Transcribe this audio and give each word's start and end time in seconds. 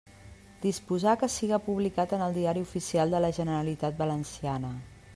Disposar 0.63 1.13
que 1.23 1.29
siga 1.33 1.59
publicat 1.67 2.17
en 2.19 2.25
el 2.29 2.35
Diari 2.39 2.65
Oficial 2.71 3.17
de 3.17 3.23
la 3.27 3.33
Generalitat 3.41 4.03
Valenciana. 4.05 4.75